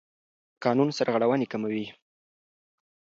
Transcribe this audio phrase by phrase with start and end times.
[0.63, 1.85] قانون سرغړونې کموي.